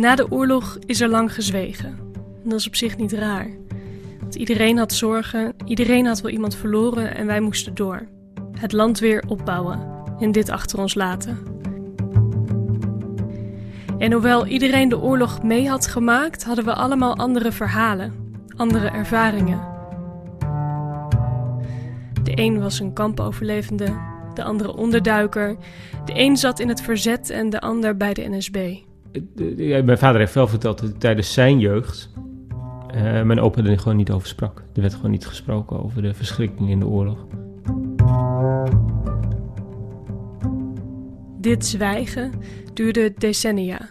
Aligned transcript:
Na 0.00 0.14
de 0.14 0.30
oorlog 0.30 0.78
is 0.86 1.00
er 1.00 1.08
lang 1.08 1.34
gezwegen. 1.34 1.98
dat 2.44 2.58
is 2.58 2.66
op 2.66 2.76
zich 2.76 2.96
niet 2.96 3.12
raar. 3.12 3.50
Want 4.20 4.34
iedereen 4.34 4.78
had 4.78 4.92
zorgen, 4.92 5.54
iedereen 5.64 6.06
had 6.06 6.20
wel 6.20 6.30
iemand 6.30 6.56
verloren 6.56 7.14
en 7.14 7.26
wij 7.26 7.40
moesten 7.40 7.74
door. 7.74 8.08
Het 8.58 8.72
land 8.72 8.98
weer 8.98 9.24
opbouwen 9.28 9.80
en 10.18 10.32
dit 10.32 10.48
achter 10.48 10.78
ons 10.78 10.94
laten. 10.94 11.38
En 13.98 14.12
hoewel 14.12 14.46
iedereen 14.46 14.88
de 14.88 14.98
oorlog 14.98 15.42
mee 15.42 15.68
had 15.68 15.86
gemaakt, 15.86 16.44
hadden 16.44 16.64
we 16.64 16.74
allemaal 16.74 17.16
andere 17.16 17.52
verhalen, 17.52 18.12
andere 18.56 18.88
ervaringen. 18.88 19.60
De 22.22 22.32
een 22.34 22.60
was 22.60 22.80
een 22.80 22.92
kampoverlevende, 22.92 23.96
de 24.34 24.42
andere 24.42 24.76
onderduiker. 24.76 25.56
De 26.04 26.12
een 26.14 26.36
zat 26.36 26.60
in 26.60 26.68
het 26.68 26.82
verzet 26.82 27.30
en 27.30 27.50
de 27.50 27.60
ander 27.60 27.96
bij 27.96 28.14
de 28.14 28.28
NSB. 28.28 28.88
Mijn 29.84 29.98
vader 29.98 30.20
heeft 30.20 30.34
wel 30.34 30.48
verteld 30.48 30.80
dat 30.80 31.00
tijdens 31.00 31.32
zijn 31.32 31.58
jeugd 31.58 32.10
uh, 32.94 33.22
mijn 33.22 33.40
opa 33.40 33.64
er 33.64 33.78
gewoon 33.78 33.96
niet 33.96 34.10
over 34.10 34.28
sprak. 34.28 34.62
Er 34.74 34.80
werd 34.80 34.94
gewoon 34.94 35.10
niet 35.10 35.26
gesproken 35.26 35.82
over 35.82 36.02
de 36.02 36.14
verschrikking 36.14 36.70
in 36.70 36.78
de 36.78 36.86
oorlog. 36.86 37.26
Dit 41.40 41.66
zwijgen 41.66 42.32
duurde 42.74 43.12
decennia. 43.18 43.88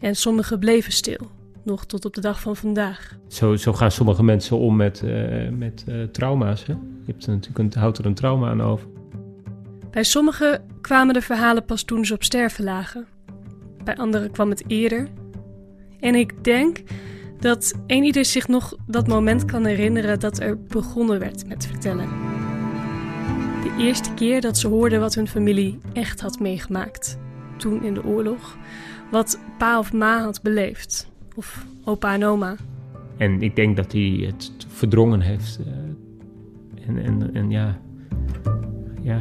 En 0.00 0.14
sommigen 0.14 0.58
bleven 0.58 0.92
stil, 0.92 1.30
nog 1.64 1.86
tot 1.86 2.04
op 2.04 2.14
de 2.14 2.20
dag 2.20 2.40
van 2.40 2.56
vandaag. 2.56 3.16
Zo, 3.28 3.56
zo 3.56 3.72
gaan 3.72 3.90
sommige 3.90 4.22
mensen 4.22 4.58
om 4.58 4.76
met, 4.76 5.02
uh, 5.04 5.48
met 5.48 5.84
uh, 5.88 6.02
trauma's. 6.02 6.66
Hè? 6.66 6.72
Je 6.72 7.12
hebt 7.12 7.26
er 7.26 7.32
natuurlijk 7.32 7.74
een, 7.74 7.80
houdt 7.80 7.98
er 7.98 8.06
een 8.06 8.14
trauma 8.14 8.50
aan 8.50 8.62
over. 8.62 8.88
Bij 9.90 10.04
sommigen 10.04 10.64
kwamen 10.80 11.14
de 11.14 11.22
verhalen 11.22 11.64
pas 11.64 11.82
toen 11.82 12.04
ze 12.04 12.14
op 12.14 12.22
sterven 12.22 12.64
lagen. 12.64 13.06
Bij 13.86 13.96
anderen 13.96 14.30
kwam 14.30 14.50
het 14.50 14.64
eerder. 14.66 15.08
En 16.00 16.14
ik 16.14 16.44
denk 16.44 16.82
dat 17.40 17.74
een 17.86 18.04
ieder 18.04 18.24
zich 18.24 18.48
nog 18.48 18.76
dat 18.86 19.06
moment 19.06 19.44
kan 19.44 19.64
herinneren 19.64 20.20
dat 20.20 20.40
er 20.40 20.62
begonnen 20.62 21.18
werd 21.18 21.46
met 21.48 21.66
vertellen. 21.66 22.08
De 23.62 23.76
eerste 23.78 24.14
keer 24.14 24.40
dat 24.40 24.58
ze 24.58 24.68
hoorden 24.68 25.00
wat 25.00 25.14
hun 25.14 25.28
familie 25.28 25.78
echt 25.92 26.20
had 26.20 26.40
meegemaakt. 26.40 27.18
Toen 27.56 27.84
in 27.84 27.94
de 27.94 28.04
oorlog. 28.04 28.56
Wat 29.10 29.38
pa 29.58 29.78
of 29.78 29.92
ma 29.92 30.22
had 30.22 30.42
beleefd. 30.42 31.10
Of 31.34 31.66
opa 31.84 32.14
en 32.14 32.24
oma. 32.24 32.56
En 33.16 33.42
ik 33.42 33.56
denk 33.56 33.76
dat 33.76 33.92
hij 33.92 34.22
het 34.26 34.66
verdrongen 34.68 35.20
heeft. 35.20 35.58
Uh, 35.60 35.66
en, 36.88 37.04
en, 37.04 37.34
en 37.34 37.50
ja. 37.50 37.80
Ja. 39.02 39.20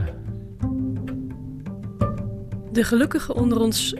De 2.71 2.83
gelukkigen 2.83 3.35
onder 3.35 3.59
ons 3.59 3.95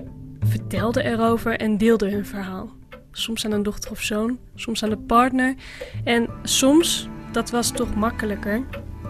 vertelden 0.55 1.05
erover 1.05 1.57
en 1.59 1.77
deelden 1.77 2.11
hun 2.11 2.25
verhaal. 2.25 2.69
Soms 3.11 3.45
aan 3.45 3.51
een 3.51 3.63
dochter 3.63 3.91
of 3.91 4.01
zoon, 4.01 4.37
soms 4.55 4.83
aan 4.83 4.89
de 4.89 4.97
partner 4.97 5.55
en 6.03 6.27
soms, 6.43 7.07
dat 7.31 7.49
was 7.49 7.71
toch 7.71 7.95
makkelijker, 7.95 8.61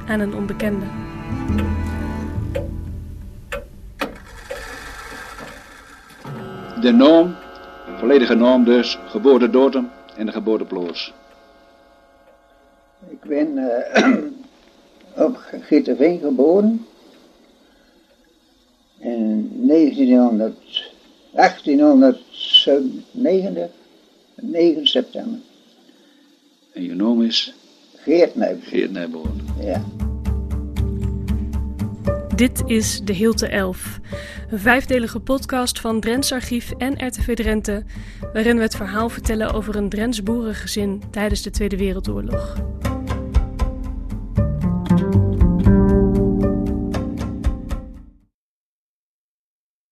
aan 0.07 0.19
een 0.19 0.35
onbekende. 0.35 0.85
De 6.81 6.91
naam, 6.91 7.35
volledige 7.97 8.35
naam 8.35 8.63
dus, 8.63 8.99
geboortedatum 9.05 9.89
en 10.17 10.25
de 10.25 10.31
geboorteplaats. 10.31 11.13
Ik 13.09 13.21
ben 13.21 13.57
uh, 13.57 14.17
op 15.25 15.37
Gitterveen 15.61 16.19
geboren 16.19 16.85
in 18.97 19.51
1900, 19.67 20.93
1809, 21.35 23.69
9 24.35 24.87
september. 24.87 25.39
En 26.73 26.83
je 26.83 26.95
naam 26.95 27.23
is? 27.23 27.53
Geert 27.95 28.35
Nijboer. 28.35 28.63
Geert 28.63 28.91
Nijboer. 28.91 29.29
Ja. 29.59 29.83
Dit 32.35 32.63
is 32.65 33.01
De 33.03 33.13
Hilte 33.13 33.47
Elf, 33.47 33.99
een 34.49 34.59
vijfdelige 34.59 35.19
podcast 35.19 35.79
van 35.79 35.99
Drents 35.99 36.31
Archief 36.31 36.71
en 36.77 37.07
RTV 37.07 37.35
Drenthe, 37.35 37.83
waarin 38.33 38.55
we 38.55 38.61
het 38.61 38.75
verhaal 38.75 39.09
vertellen 39.09 39.53
over 39.53 39.75
een 39.75 39.89
Drents 39.89 40.23
boerengezin 40.23 41.01
tijdens 41.11 41.41
de 41.41 41.49
Tweede 41.49 41.77
Wereldoorlog. 41.77 42.55